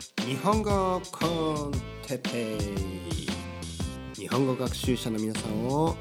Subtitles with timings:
[0.00, 1.26] 日本語コ
[1.68, 1.72] ン
[2.04, 5.94] テペイ日本語学習者の皆さんを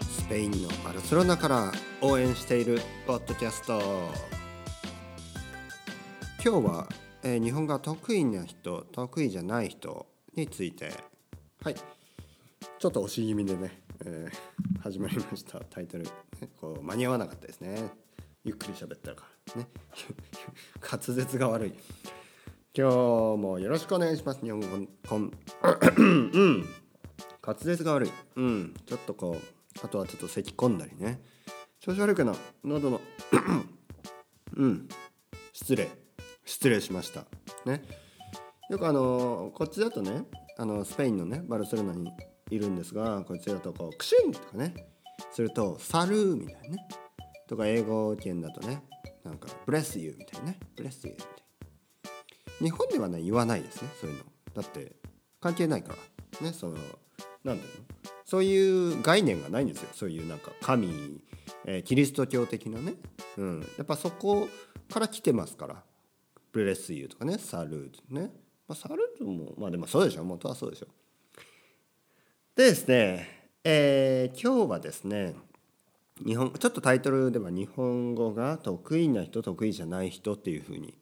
[0.00, 3.80] スペインのバルセロナから応援しているポッドキャスト。
[6.44, 6.88] 今日は、
[7.22, 10.06] えー日本語が得意な人得意じゃない人。
[10.34, 10.90] について
[11.62, 11.74] はい。
[11.74, 15.60] ちょっと押し気味でね、えー始まりました。
[15.60, 16.10] タイトル、ね
[16.60, 17.88] こう間に合わなかったですね。
[18.42, 19.68] ゆっくり喋ったからね。
[20.82, 21.74] 滑舌が悪い。
[22.74, 22.96] 今日
[23.36, 24.40] もよろしくお願いします。
[24.40, 24.66] 日本語
[25.06, 25.30] コン。
[25.98, 26.64] うん。
[27.46, 28.10] 滑舌が悪い。
[28.36, 28.74] うん。
[28.86, 31.20] ちょっとこうあとはちょっと咳込んだりね。
[31.80, 32.34] 調子悪いかな。
[32.64, 33.02] 喉の。
[34.56, 34.88] うん。
[35.52, 35.90] 失礼。
[36.46, 37.26] 失礼しました。
[37.66, 37.82] ね。
[38.70, 40.24] よくあのこっちだとね
[40.56, 42.10] あのスペインのねバルセロナに
[42.48, 44.72] いるんですがこっちだとこうクシュンとかね
[45.30, 46.88] すると salud みたいなね。
[47.46, 48.82] とか英語圏だとね
[49.24, 50.58] なんか bless you みたいなね。
[50.74, 51.31] Bless you。
[52.62, 54.24] 日本ではね言わないですねそういうの。
[54.54, 54.92] だって
[55.40, 55.94] 関係ないか
[56.40, 56.46] ら。
[56.46, 56.74] ねその
[57.44, 58.06] なんだろう。
[58.06, 59.88] のそういう概念がないんですよ。
[59.92, 61.20] そういうなんか神、
[61.66, 62.94] えーキリスト教的なね、
[63.36, 64.48] うん、やっぱそこ
[64.90, 65.82] から来てますから。
[66.52, 68.30] Bless you とかね salud ね、
[68.68, 70.24] まあ、サルートもまあでもそうでしょ。
[70.24, 70.86] 元はそうでしょ。
[72.54, 75.34] でですね、えー今日はですね
[76.24, 80.94] 日本ちょっとタイトルでは日本語が得意な人得意じゃない人っていうふうに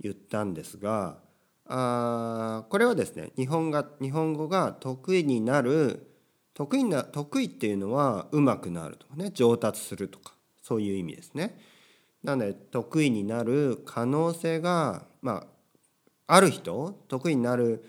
[0.00, 1.18] 言ったんですが
[1.66, 6.10] あこれはですね日本が日本語が得意になる
[6.52, 11.58] 得意な得意っていうのは上手くなるとかね上達するとかそういう意味ですね。
[12.22, 15.46] なので得意になる可能性がま
[16.26, 17.84] あある人得意になる、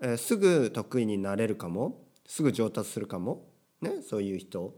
[0.00, 3.48] えーすぐ得意になれるかもすぐ上達するかも
[3.80, 4.74] ねそういう人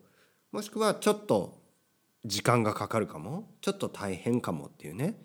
[0.53, 1.61] もしくはちょっと
[2.25, 5.17] 時間がかかるかもちょっと大変かもっていうね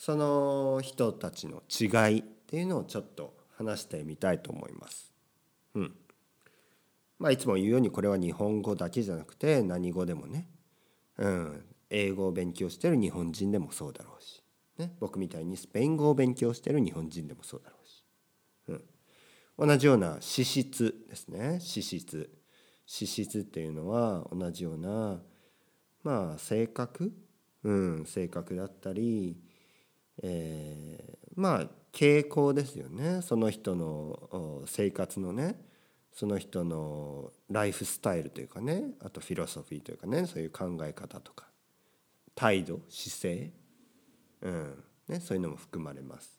[0.00, 5.12] その人たちの違いっていうのをちょっと話してみたいと思います。
[5.74, 5.94] うん。
[7.18, 10.48] まあいつも言うようにこれは日本語だけじゃなくて何語でもね、
[11.18, 14.42] うん、英語を勉強してる日本人でもそうだろうし、
[14.78, 18.02] ね、僕みたいにスペイン語を勉強してる日本人でもそうだろうし、
[19.58, 21.60] うん、同じような資質ですね。
[21.60, 22.30] 資質。
[22.86, 25.20] 資質っていうのは同じような
[26.02, 27.12] まあ性格、
[27.64, 29.36] うん、性格だったり、
[30.22, 33.20] えーまあ傾向ですよね。
[33.22, 35.60] その人の生活のね。
[36.12, 38.92] その人のライフスタイルというかね。
[39.00, 40.26] あとフィロソフィーというかね。
[40.26, 41.46] そういう考え方とか。
[42.34, 43.52] 態度姿勢、
[44.42, 44.84] うん。
[45.08, 46.38] ね、そういうのも含まれます。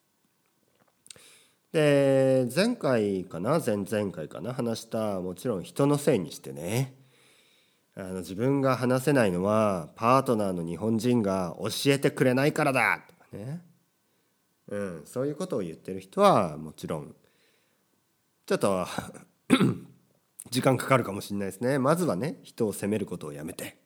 [1.73, 3.61] で前回かな？
[3.65, 4.53] 前々回かな？
[4.53, 6.95] 話したもちろん人のせいにしてね。
[7.95, 13.01] あの自分が話せないのはパートナーの日本人が教えてくれないからだ。
[13.31, 13.61] ね、
[14.67, 17.15] うん、そういうことを言ってる人はもちろん
[18.45, 18.85] ちょっと
[20.49, 21.79] 時間かかるかもしれないですね。
[21.79, 23.77] まずはね人を責めることをやめて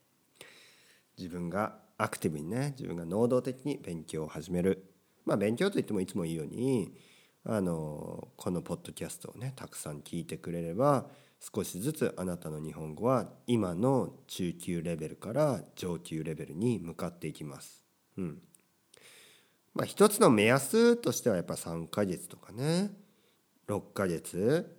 [1.18, 4.92] 自分がアクティブにね自分が能動的に勉強を始める。
[5.26, 6.98] まあ勉強といってもいつも言うように
[7.44, 11.08] あのこのポッドキャストをねたくさん聞いてくれれば
[11.40, 17.84] 少しずつあなたの日本語は今の中級レベルから上級レベルに向かっていきます。
[18.18, 18.42] うん。
[19.76, 22.92] まあ、一つの目安としてはやっぱ3ヶ月とかね。
[23.68, 24.74] 6ヶ月。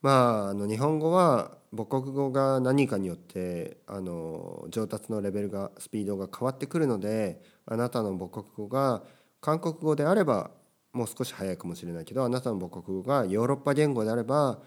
[0.00, 9.04] まああの日本語は母国語が何かによってあの上達のレベルがスピードが変わってくるのであなたの母国語が
[9.40, 10.50] 韓国語であれば
[10.92, 14.60] もう少し早いかもしれないけどあなたの母国語がヨーロッパ言語であれば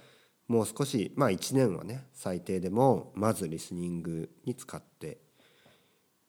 [0.48, 5.18] もう少しまあ1年はね最低でもまずリスニングに使って、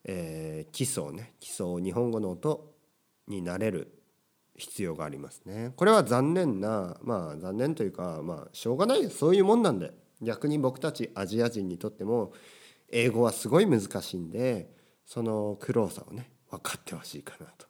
[0.03, 2.76] えー基礎をね基礎を日本語の音
[3.27, 3.93] になれる
[4.55, 5.73] 必要がありますね。
[5.75, 9.91] これは残念なまあ残念というかまあしょうがないそういうもんなんで。
[10.19, 12.33] 逆に僕たちアジア人にとっても
[12.89, 14.67] 英語はすごい難しいんで
[15.05, 17.67] その苦労さをね分かってほしいかなと。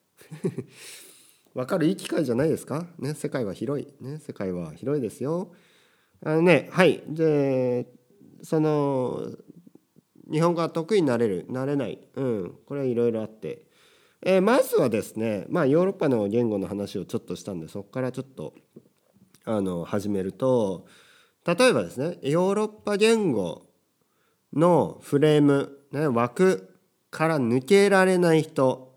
[1.54, 2.88] 分かるいい機会じゃないですか？
[3.00, 3.88] ね世界は広い。
[4.02, 5.52] ね世界は広いですよ。
[6.24, 7.04] あのねはい。
[7.08, 7.92] で
[8.44, 9.30] その
[10.32, 12.00] 日本語が得意になれるなれない。
[12.16, 12.58] うん。
[12.66, 13.67] これはいろいろあって、
[14.26, 18.54] えーまずはですねまあヨーロッパの言語の話をちょっとしたんでそこからちょっと
[19.46, 20.86] あの始めると
[21.46, 23.68] 例えばですねヨーロッパ言語
[24.54, 26.74] のフレーム、ね、枠
[27.12, 28.88] から抜けられない人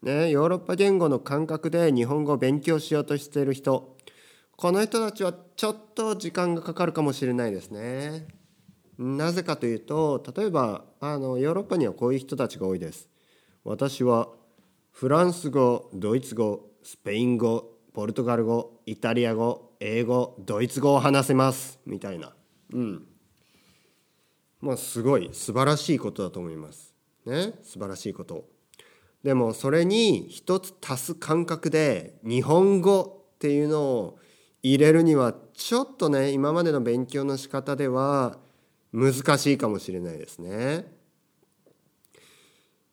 [0.00, 3.96] ね、ヨーロッパ言語の感覚で日本語を勉強しようとしている人
[4.56, 8.26] この人たちはちょっと時間がかかるかもしれないですね。
[8.98, 13.08] なぜかというと例えばあのヨーロッパにはこういう人たちが多いです。
[13.68, 14.30] 私は
[14.92, 22.32] フランス語ドイツ語スペイン語ポルトガル語イタリア語英語ドイツ語を話せますみたいな。
[22.72, 23.06] うん。
[24.62, 26.94] まあすごい素晴らしいことだと思います。
[27.26, 27.52] ね？
[27.62, 28.46] 素晴らしいこと。
[29.22, 34.18] でもそれに一つ足す感覚で日本語っていうのを
[34.62, 38.38] 入れるにはちょっとね今までの勉強の仕方では
[38.94, 40.96] 難しいかもしれないですね。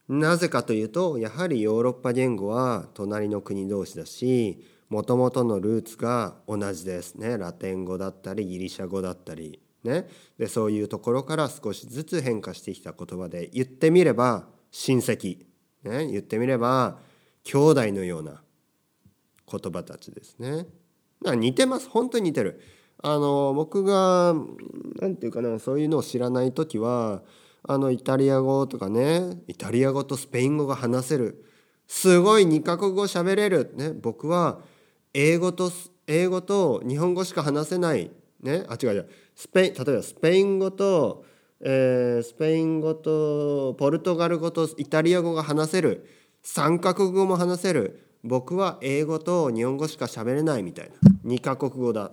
[0.07, 7.38] なぜかというとやはりヨーロッパ言語は隣の国同士だしもともとのルーツが同じですね。
[7.38, 10.07] ラテン語だったりギリシャ語だったりね。
[10.38, 15.40] でそういうところから少しずつ変化してきた言葉で言ってみれば親戚、
[15.84, 17.00] ね、言ってみれば
[17.44, 18.42] 兄弟のような
[19.52, 20.68] 言葉たちですね。
[21.24, 21.90] 似てます。
[21.90, 22.62] 本当に似てる。
[23.02, 24.36] あの僕が
[25.00, 27.24] 何て言うかなそういうのを知らない時は
[27.67, 29.39] あのイタリア語とかね。
[29.47, 31.45] イタリア語とスペイン語が話せる。
[31.88, 34.59] すごい2カ国語喋れる、ね、僕は
[35.13, 35.71] 英語と
[36.07, 39.09] 英語と日本語しか話せない、ね、あ違う違う。
[39.35, 41.25] スペイン例えばスペイン語と、
[41.62, 46.07] えー、スペイン語とポルトガル語とイタリア語が話せる。
[46.44, 48.01] 3カ国語も話せる。
[48.23, 50.95] 僕は英語と日本語しか喋れないみたいな。
[51.25, 52.11] 2カ国語だ。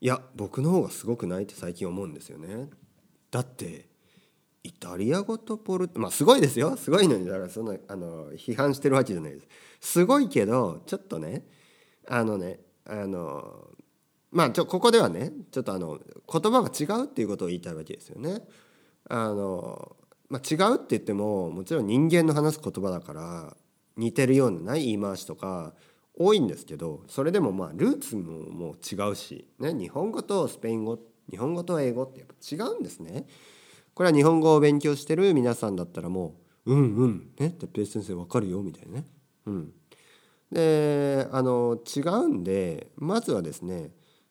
[0.00, 2.68] いや僕の方がすごくないって最近思うんですよね。
[3.30, 3.86] だって
[4.62, 9.48] イタリア語とポルまあすごいですよすごいのにだからそのあの批判してるわけじゃないです
[9.80, 11.44] すごいけどちょっとね
[12.06, 13.68] あのねあの
[14.30, 15.98] まあちょここではねちょっとあの
[16.30, 18.42] 言葉が違うっていうことを言いたいわけですよね。
[19.08, 19.96] あの
[20.28, 23.56] まあ、違うって言ってももちろん人間の話す言葉だから
[23.96, 25.72] 似てるような、ね、言い回しとか
[26.14, 30.98] 多いんですけどそれでもまあルーツももう違うし、ね、日本語とスペイン語
[31.30, 33.26] 日本語と英語ってやっぱ違うんですね。
[33.94, 36.36] これは日本語を勉強してる皆さんだったらも
[36.66, 39.06] う「うんうんね」ってペース先生わかるよみたいなね。
[39.46, 39.72] うん、
[40.52, 43.90] であの違うんでまずはですね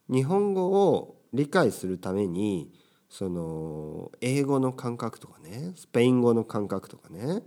[0.09, 2.71] 日本語を理解するために
[3.09, 7.43] その英語の感覚とかねスペイン語の感覚とかね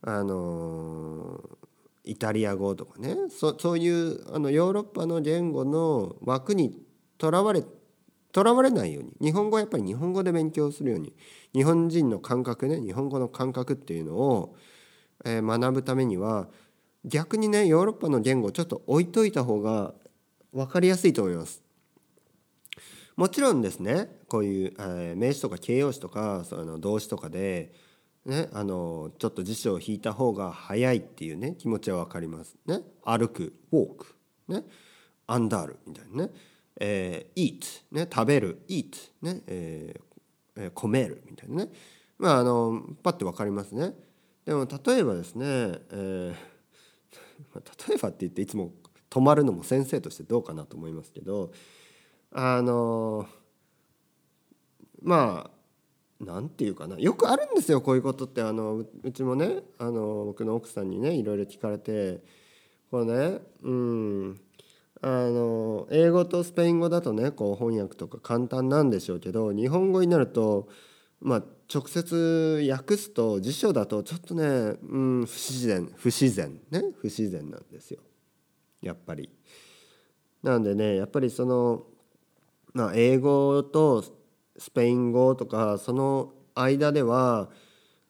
[0.00, 1.40] あの
[2.04, 6.76] イタリア語とかねそういうあのヨーロッパの言語の枠に
[7.18, 7.81] とらわれて
[8.32, 9.12] とらわれないように。
[9.20, 11.14] 日本語はやっぱり日本語で勉強するように。
[11.54, 12.80] 日本人の感覚ね。
[12.80, 14.56] 日本語の感覚っていうのを、
[15.24, 16.48] えー、学ぶためには
[17.04, 19.92] 逆にねヨーロッパの言語をちょっと置いといた方が
[20.52, 21.62] 分かりやすいと思います。
[23.16, 24.08] もちろんですね。
[24.28, 27.72] こういう、えー、名詞とか形容詞とかその動詞とかで、
[28.24, 32.56] ね、あのちょっと辞書を引いた方が早いっていうね気持ちは分かります。
[32.66, 33.52] ね、歩く。
[33.72, 34.14] ウォーク、
[34.48, 34.64] ね、
[35.26, 36.32] アンダールみたいなね。
[36.80, 41.70] えー、eat、ね、食べる eat、ねえー、込めるみたいなね。
[42.18, 43.94] まああのパッて分かりますね。
[44.44, 46.34] でも例えばですね、えー、
[47.88, 48.72] 例えばって言っていつも
[49.10, 51.52] 止まるのも先生としてどうかなと思いますけど
[52.30, 53.26] あの
[55.00, 55.50] ま
[56.20, 56.98] あなんていうかな。
[56.98, 58.42] よくあるんですよこういうことって。
[58.42, 62.22] あのうちもねあの僕の奥さんにねいろいろ聞かれて
[62.90, 64.40] これねうん。
[65.04, 70.68] あの英語とスペイン語だとねこう翻訳とか簡単なんでしょうけど日本語になると
[71.20, 78.00] まあ直接訳すと辞書だとちょっとね、うん、不自然不自然ね不自然なんですよ
[78.80, 79.28] やっぱり。
[80.42, 81.84] なんでねやっぱりその、
[82.72, 84.04] まあ、英語と
[84.58, 87.48] スペイン語とかその間では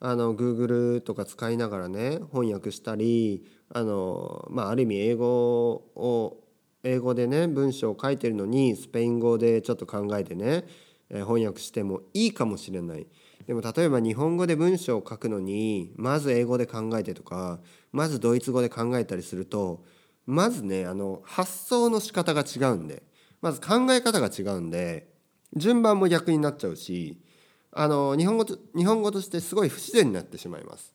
[0.00, 6.41] あの Google とか使いながらね翻訳したりあの、まあ、ある意味英語を
[6.82, 10.64] 英語でね文章を書いてるのにスペイン語でちょっと考えてね、
[11.10, 13.06] 翻訳してもいいかもしれない。
[13.46, 17.58] でも例えば日本語で文章を書くのにまず英語で考えてとか
[17.90, 19.84] まずドイツ語で考えたりすると
[20.26, 23.02] まずねあの発想の仕方が違うんで
[23.40, 25.08] まず考え方が違うんで
[25.56, 27.20] 順番も逆になっちゃうし
[27.72, 30.94] あの日本語と日本語としてすごい不自然になってしまいます。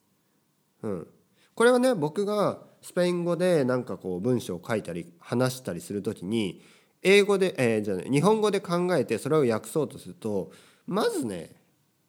[0.84, 1.08] うん、
[1.54, 6.62] これはね僕がスペイン語でなんかこう文章を書いたり話したりする時に
[7.02, 10.52] 英語で、えー、じゃ、日本語で考えてそれを訳そうとすると
[10.86, 11.52] まずね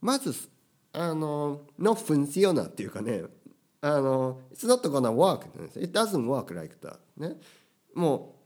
[0.01, 0.35] まず
[0.93, 3.23] あの「no funciona」っていうかね
[3.81, 5.47] あの「it's not gonna work」
[5.81, 7.37] 「it doesn't work like that」ね
[7.95, 8.37] も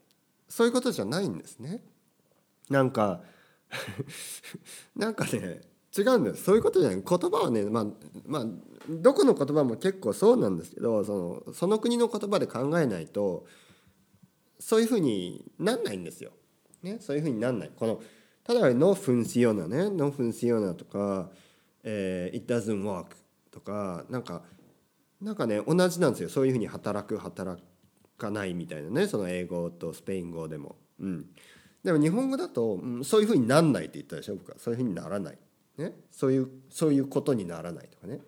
[0.48, 1.82] うそういうことじゃないんですね。
[2.68, 3.22] なんか
[4.94, 5.62] なんかね
[5.96, 6.44] 違うんです。
[6.44, 7.86] そういうことじゃない言葉はねまあ
[8.26, 8.46] まあ
[8.88, 13.46] どこの言葉も結構そうなんですけどそのその国の言葉で考えないと
[14.58, 16.32] そういうふうになんないんですよ。
[16.82, 17.70] ね、そういうふうになんない。
[17.76, 18.00] この
[18.44, 21.30] ただ「ノフンシヨナ」ね「ノフンシヨナ」とか
[21.84, 23.16] 「えー、It doesn't work」
[23.52, 24.42] とかなんか
[25.20, 26.28] なんかね同じなんですよ。
[26.28, 27.62] そういうふうに働く働
[28.18, 29.06] かないみたいなね。
[29.06, 30.76] その英語とスペイン語でも。
[30.98, 31.26] うん、
[31.84, 34.58] でも日本語だと、うん、そういうふうになんないって言ったでしょ僕は。
[34.58, 35.38] そういうふうにならない、
[35.78, 38.20] ね、そういうそういうことにならないとかね。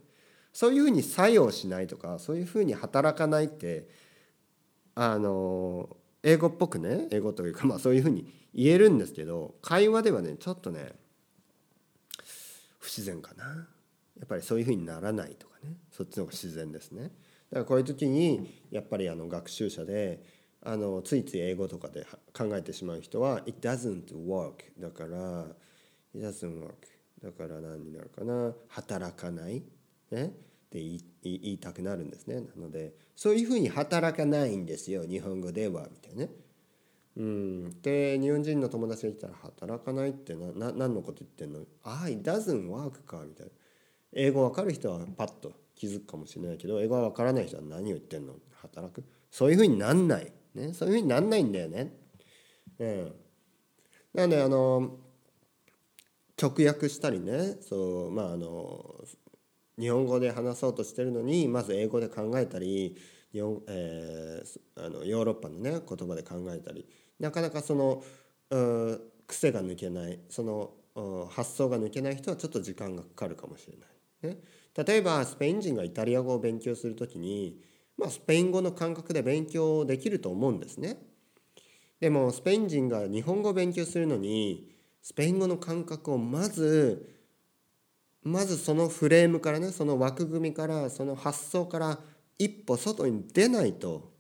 [0.53, 3.89] そういうふうに作用しないとかそういうふうに働かないって
[4.95, 10.93] あの英語っぽくね英語というかまあそういうふうに言えるんですけど会話ではねちょっとね
[12.79, 13.69] 不自然かな。
[14.17, 15.77] やっぱりそういうふうにならないとかね。
[15.91, 17.03] そっちの方が自然ですね。
[17.03, 17.13] だか
[17.61, 20.23] らこういう時にやっぱりあの学習者で
[20.63, 25.47] あのついつい英語とかで考えてしまう人は「it doesn't work」だから
[26.15, 26.73] 「it doesn't work」
[27.25, 28.54] だから何になるかな？
[28.69, 29.62] 働かない？
[30.11, 30.26] ね？
[30.26, 30.28] っ
[30.71, 32.40] て言いたくなるんですね。
[32.40, 35.04] なのでそういうふうに働かないんですよ。
[35.07, 36.31] 日本語ではみたいなね。
[37.16, 43.52] うん、で日本人の友達が来たら「働かないってなな何のこと言ってんの?」「ああ it doesn't work か」みたいな。
[44.12, 48.35] 英語わかる人はパッと気づくかもしれないけど英語はわからない人は何を言ってんの？
[48.61, 49.04] 働く？
[49.31, 51.97] そういうふうになんない、ね、そういうふうになんないんだよね。
[52.78, 53.12] うん、
[54.12, 54.99] なのであの
[56.45, 58.95] 直訳したりねそうまああの
[59.79, 62.97] 日本語で話そうとしてるのにまず英語で考えたり
[63.33, 66.87] 日本、えー、あのヨーロッパのね言葉で考えたり
[67.19, 68.03] なかなかその
[69.27, 70.71] 癖が抜けないその
[71.31, 74.35] 発想が抜けない人はちょっと時間がかかるかもしれない。
[74.35, 74.39] ね、
[74.87, 77.61] 例えばスペイン人がイタリア語を勉強する時に、
[77.99, 80.99] まあ、スペイン語の感覚で勉強できると思うんですね。
[82.01, 84.74] でもスペイン人が日本語を勉強するのに
[85.04, 87.14] スペイン語の感覚をまず
[88.23, 91.99] まずそのフレームからねその枠組みからその発想から
[92.38, 94.14] 一歩外に出ないと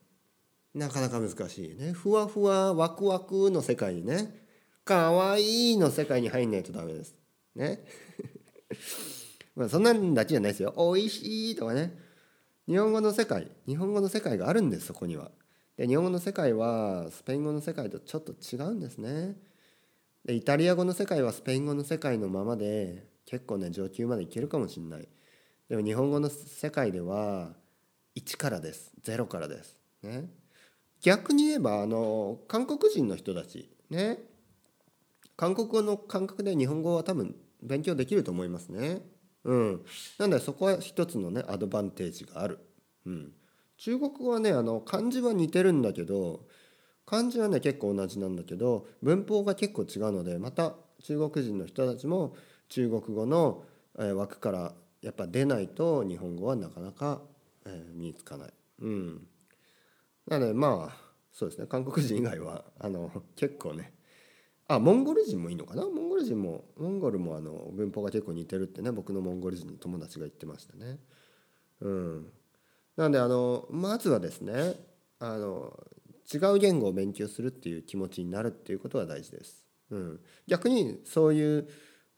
[0.74, 1.92] なかなか難しいね。
[1.92, 4.44] ふわふわワクワクの世界にね
[4.84, 7.14] かわいいの世界に入んないとダメです。
[7.54, 7.82] ね。
[9.56, 10.74] まあそんなんだけじゃないですよ。
[10.76, 11.96] おいしいとかね。
[12.68, 15.30] 日本語の世界日本語の世界があるんですそこには。
[15.78, 19.34] で日本語の世界はスペイン語の世界とちょっと違うんですね。
[20.24, 25.08] でイタリア語の世界はスペイン語の世界のままで結構ね上級までいけるかもしれない。
[25.68, 27.52] でも日本語の世界では
[28.16, 28.92] 1からです。
[29.04, 29.78] 0からです。
[30.02, 30.30] ね。
[31.02, 34.18] 逆に言えばあの韓国人の人たちね。
[35.36, 39.02] 韓国語の感覚で日本語は多分勉強できると思いますね。
[39.44, 39.84] うん。
[40.18, 42.60] なのでそこは一つのねアドバンテージがある。
[43.04, 43.32] うん。
[43.76, 46.46] 中国語はねあの漢字は似てるんだけど
[47.06, 52.36] 漢字はね結構同じなんだけど文法が結構違うのでまた中国人の人たちも
[52.68, 53.64] 中国語の
[53.96, 57.20] 枠からやっぱ出ないと日本語はなかなか
[57.92, 58.52] 身につかない。
[58.80, 59.26] うん、
[60.26, 60.96] なのでまあ
[61.32, 61.66] そうですね。
[61.66, 63.92] 韓国人以外はあの結構ね。
[64.66, 65.82] あモンゴル人もいいのかな？
[65.82, 70.98] モンゴル人もモンゴルもあの文法が結構似てるってね僕のモンゴル人の友達が言ってましたね。
[71.80, 72.26] うん、
[72.96, 74.74] なのであのまずはですね
[75.18, 75.78] あの
[76.32, 79.64] 違う言語を勉強するっていう気持ちになるっていうことが大事です。
[79.90, 81.68] うん、逆にそういう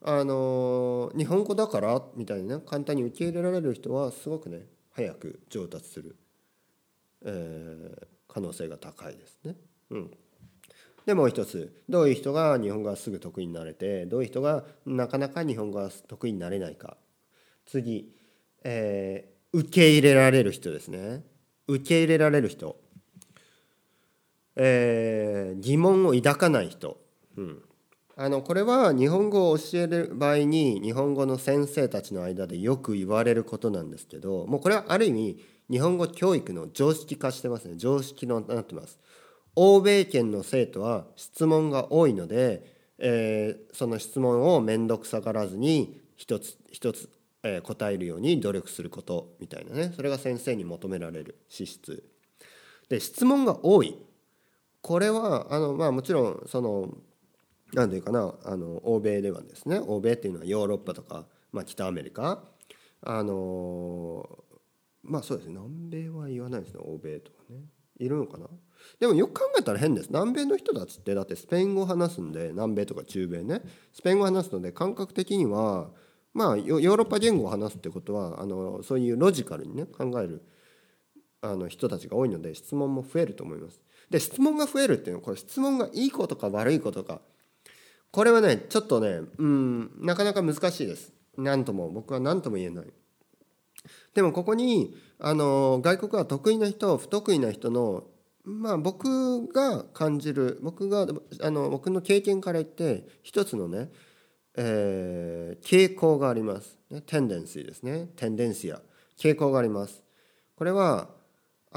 [0.02, 6.16] あの日本語だからみたいにね簡単に受け入れられる人はすごくね早く上達する、
[7.24, 9.56] えー、可能性が高いですね。
[9.90, 10.10] うん、
[11.06, 11.82] でもう一つ。
[11.88, 16.96] どういう人が日本語がすぐ得意になれてどういう人がなかなか日本語が得意になれないか。
[17.64, 18.12] 次、
[18.64, 21.24] えー、受け入れられる人ですね。
[21.68, 22.76] 受け入れられる人、
[24.56, 26.98] えー、疑問を抱かない人、
[27.36, 27.62] うん、
[28.16, 37.74] あのこれは日本語を教える場合に日本語の先生たちの間でよく言われることなんですけどもうこれはある意味日本語教育の常識化してますね。
[37.76, 38.98] 常識のなってます？
[39.56, 47.10] 欧米圏の生徒は質問が多いので、えー、その質問を面倒くさがらずに一つ一つ、
[47.42, 49.92] えー、答えるように努力することみたいなね。
[49.96, 52.04] それが先生に求められる資質。
[52.88, 53.98] で質問が多い。
[54.86, 56.88] これはあのまあもちろんその
[57.72, 62.44] 何て言うかなあの欧米ではですね欧米っていうのはヨーロッパとか、まあ、北アメリカ
[63.02, 64.24] あの
[65.02, 67.64] まあそうですね南米は言わないですね欧米とかね。
[67.98, 68.46] いるのかな？
[69.00, 70.08] でもよく考えたら変です。
[70.10, 73.62] 南米の人たちってだってスペイン語を話すんで南米とか中米ね。
[73.92, 75.88] スペイン語を話すので感覚的には
[76.32, 80.44] まあヨーロッパ言語を話すってことはあのそういうロジカルにね考える
[81.40, 83.80] あの人たちが多いので質問も増えると思います。
[84.10, 87.20] で質問が増えるっていうのはこれ質問がいいことか悪いことか。
[88.12, 91.12] これはねちょっとねうんなかなか難しいです。
[91.36, 92.86] 何とも僕は何とも言えない。
[94.14, 98.04] でもここにあの外国は得意な人不得意な人の
[98.44, 101.06] まあ僕が感じる僕が
[101.42, 103.90] あの僕の経験から言って一つのね、
[104.56, 106.78] えー、傾向があります。
[106.90, 108.08] ねテンデンシーですね。
[108.16, 108.80] テンデンシア
[109.18, 110.02] 傾向があります。
[110.54, 111.10] これは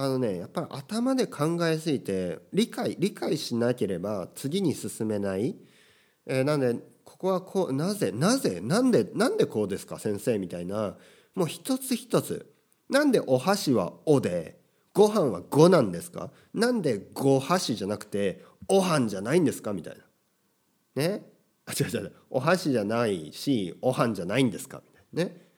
[0.02, 5.56] あのねやっぱり頭で考えすぎて理解理解しなければ次に進めない、
[6.26, 10.96] えー、なんでここはこうなぜなぜなんでなんでこうですか先生みたいな。
[11.36, 12.52] もう一つ一つ。
[12.90, 14.60] なんでお箸は「お」で
[14.94, 16.32] ご飯は「ご」なんですか？
[16.54, 19.74] なんで「ご箸」じゃなくて「お飯」じゃないんですか？
[19.74, 19.98] みたい
[20.96, 21.04] な。
[21.04, 21.24] ね？
[21.66, 24.82] あ違う違うお箸じゃないしお飯じゃないんですか？
[24.86, 25.32] みたいな。
[25.34, 25.50] ね？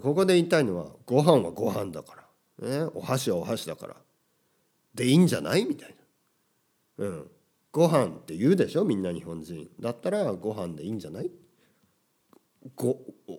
[0.00, 2.29] ここで言いたいのはご飯はご飯だから。
[2.60, 3.96] ね、お箸はお箸だから。
[4.94, 5.64] でいいんじゃない？
[5.64, 5.96] みたい
[6.98, 7.30] な、うん、
[7.72, 8.84] ご飯って言うでしょ？
[8.84, 9.68] みんな日本人。
[9.80, 11.30] だったらご飯でいいんじゃない？
[12.74, 13.32] ごおお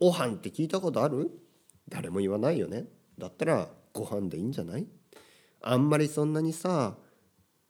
[0.00, 1.30] おお飯って聞いたことある？
[1.88, 2.84] 誰も言わないよね。
[3.18, 4.86] だったらご飯でいいんじゃない？
[5.62, 6.96] あんまりそんなにさ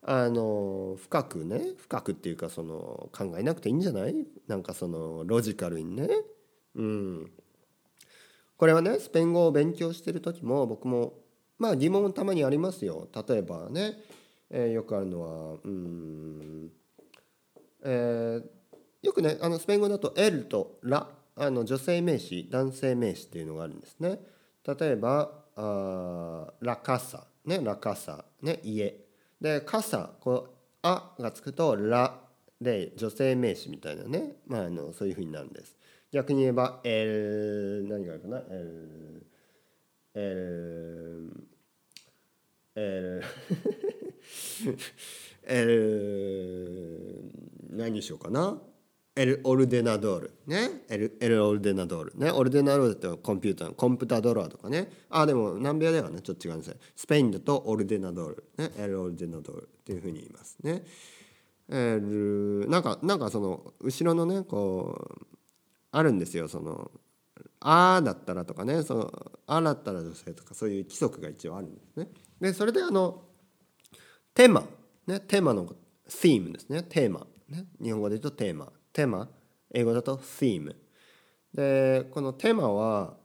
[0.02, 4.26] あの深くね深くっていうかその考えなくていいんじゃない？
[4.48, 6.08] なんかそのロジカルにね。
[6.74, 7.30] うん。
[8.56, 11.14] これはねスペイン語を勉強してる時も僕も
[11.58, 13.08] まあ疑問たまにありますよ。
[13.28, 13.94] 例えばね、
[14.50, 16.70] えー、よくあるのはうん、
[17.84, 18.46] えー、
[19.02, 21.08] よくねあのスペイン語だと「エル」と「ラ」
[21.38, 24.20] あの女性名詞男性名詞っていうのがあるんですね。
[24.66, 29.04] 例えば「あラカサ」ね「ラカサ」ね「家」
[29.40, 30.50] で「カサ」こう
[30.82, 32.20] 「あ」がつくと「ラ」
[32.60, 35.76] で女性名詞みたいなね、まあ、あのそういうふうになるんです。
[36.12, 38.42] 逆に言えば L 何があるかな
[40.14, 41.32] ？L
[42.74, 43.22] L
[45.48, 47.32] L L
[47.70, 48.58] 何にしようかな？
[49.18, 50.32] エルオルデナドール。
[50.46, 50.82] ね？
[50.90, 52.12] エルエルオルデナドール。
[52.16, 52.30] ね？
[52.30, 54.90] オルデナドールってコンピューターコンピュータドラーとかね。
[55.08, 56.20] あでも南米ではね。
[56.20, 56.76] ちょっと違うんですよ。
[56.94, 58.44] スペインだとオルデナドール。
[58.58, 58.70] ね？
[58.78, 59.62] エルオルデナドール。
[59.62, 60.58] っていうふうに言います。
[60.62, 60.84] ね？
[61.70, 65.35] エルなんかなんかその後ろのねこう
[65.96, 66.90] あるんですよその
[67.60, 72.08] 「あ」だったらとかね「そのあ」だったら女性とかそういう規則が一応あるんですね。
[72.40, 73.24] でそれであの
[74.34, 74.66] テーマ、
[75.06, 75.74] ね、テーマの
[76.06, 76.82] theme ですね。
[76.82, 78.70] テーマ、ね、日本語で言うとテーマ。
[78.92, 79.28] テーマ
[79.72, 80.74] 英語だと theme
[81.54, 83.16] でこのテーマは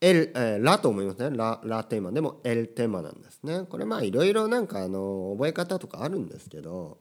[0.00, 1.36] L、えー、ラと思いますね。
[1.36, 2.12] ララテーマ。
[2.12, 3.64] でも L テーマなんですね。
[3.68, 6.98] これまあいろいろなんかあの覚え方とかあるんですけど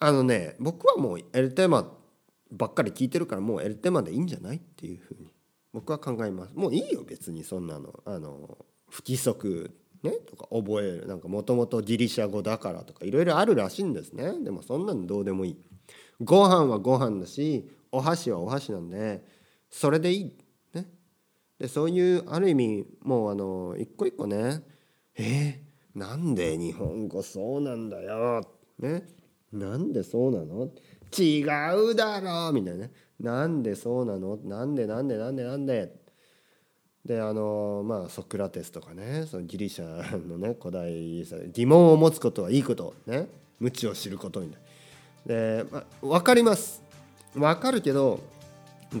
[0.00, 1.92] あのね僕はもう L テーマ
[2.52, 5.32] ばっかり聞いてるからもうエルテマでいいんじゃないっていうふうに
[5.72, 6.54] 僕は考えます。
[6.54, 8.02] もういいよ別にそんなの。
[8.04, 8.58] あの
[8.90, 9.70] 不規則
[10.02, 11.06] ねとか覚える。
[11.06, 14.34] なんかもともとギリシャ語だからとかいろいろあるらしいんですね。
[14.44, 15.56] でもそんなのどうでもいい。
[16.20, 19.24] ご飯はご飯だしお箸はお箸なんで
[19.70, 20.36] それでいい。
[20.74, 20.86] ね。
[21.58, 24.62] でそういうある意味もうあの一個一個ね。
[25.16, 28.42] えー、なんで日本語そうなんだよ。
[28.78, 29.08] ね。
[29.52, 30.70] なんでそうなの？
[31.16, 31.42] 違
[31.90, 32.92] うだろうみたいなね。
[33.20, 34.36] なんでそうなの？
[34.38, 35.92] なんでなんでなんでなんで？
[37.04, 43.28] であのまあソクラテスとかねそのギリシャのね古代疑問を持つことはいいことね。
[43.58, 44.62] 無知を知ることになる。
[45.26, 46.82] で、ま、分かります。
[47.34, 48.20] 分かるけど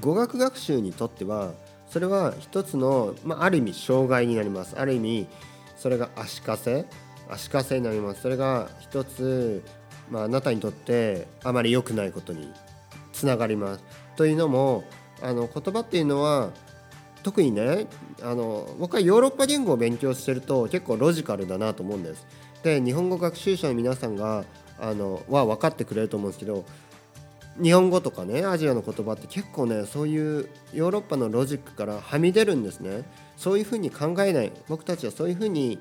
[0.00, 1.52] 語学学習にとっては
[1.88, 4.78] それは一つの、まあ、ある意味障害になります。
[4.78, 5.26] ある意味
[5.76, 6.86] それが足かせ？
[7.28, 8.22] 足かせになります。
[8.22, 9.62] それが一つ
[10.12, 12.52] まあ、あなたにとってあまり良くないことに
[13.14, 13.84] つながります。
[14.14, 14.84] というのも
[15.22, 16.50] あの言葉っていうのは
[17.22, 17.86] 特にね
[18.22, 22.26] あの僕はヨーロッパ言語を勉強してると結構ロジカルだなと思うんです。
[22.62, 24.44] で日本語学習者の皆さんが
[24.78, 26.64] あのは分かってくれると思うんですけど
[27.60, 33.04] 日本語とかねアジアの言葉って結構ねそういうヨーロッパのロジックからはみ出るんですね
[33.36, 35.78] そういうふうに考えない僕たちはそういうふうに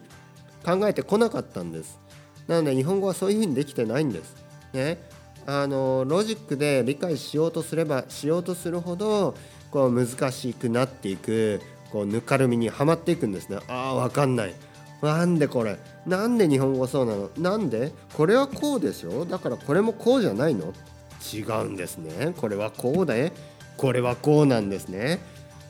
[0.65, 2.00] 考えてこなかったんです
[2.48, 4.36] なので日本語はそういうふうにできてないんです。
[4.74, 4.98] ね、
[5.46, 9.36] あのロジックで理解しようとすればしようとするほど
[9.70, 13.58] こう難しくなっていくこうぬかるみにはまっていくんですね。
[13.68, 14.54] ああ分かんない。
[15.02, 15.78] なんでこれ？
[16.06, 17.30] なんで日本語そうなの？
[17.38, 17.92] なんで？
[18.14, 20.74] これはこうでしょだからこれもこうじゃないの？
[21.34, 22.34] 違うんですね。
[22.38, 23.32] これはこうで
[23.78, 25.20] これはこうなんですね。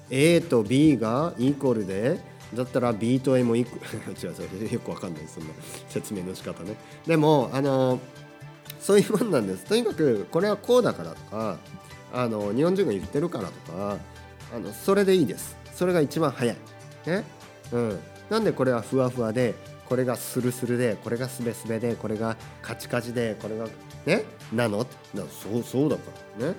[0.09, 2.19] A と B がイコールで
[2.53, 3.75] だったら B と A もいく
[4.21, 4.33] 違う
[4.65, 5.49] 違うよくわかんないそんな
[5.89, 6.75] 説明の仕方ね。
[7.07, 7.99] でもあの
[8.79, 9.65] そういうもんなんです。
[9.65, 11.57] とにかくこれはこうだからとか
[12.13, 13.97] あの日本人が言ってるからとか
[14.53, 15.55] あのそれでいいです。
[15.73, 16.57] それが一番早い。
[17.05, 17.23] ね？
[17.71, 17.99] うん。
[18.29, 19.55] なんでこれはふわふわで
[19.87, 23.67] これがスルスルでこれがスベスベでこれがカチカチでこれが
[24.05, 24.25] ね？
[24.51, 24.85] なの？
[25.15, 26.03] そうそうだか
[26.39, 26.55] らね。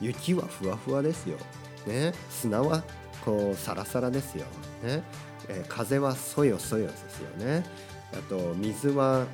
[0.00, 1.38] 雪はふわふわですよ。
[1.86, 2.12] ね？
[2.30, 2.82] 砂は
[3.24, 4.44] こうサラサラですよ、
[4.84, 5.02] ね。
[5.48, 7.64] えー、風はそよそよですよね。
[8.12, 9.26] あと水は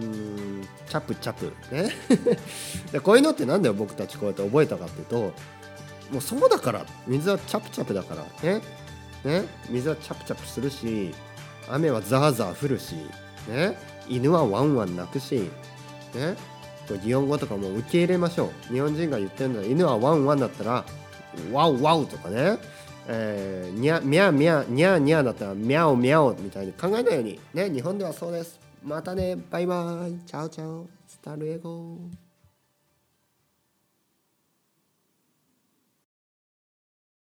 [0.00, 1.90] うんチャプチャプね。
[2.92, 5.32] でこういうのって何で僕たちこうやって覚えたかっていうと。
[6.10, 8.62] もうそうだから水はチャプチャプだからね。
[9.24, 11.12] ね、水はチャプチャプするし
[11.68, 12.94] 雨はザーザー降るし、
[13.48, 13.76] ね、
[14.08, 15.50] 犬はワンワン鳴くし、
[16.14, 16.36] ね、
[17.02, 18.72] 日本語とかも受け入れましょう。
[18.72, 20.84] 日本人が言ってるのは犬はワンワンだったら
[21.52, 22.58] ワウワウとかね、
[23.10, 31.96] えー、にゃみゃみゃにゃにゃだったらミャオミャオみたいに考えないようにね日本ではそうですまたねバイバイ chao chao hasta luego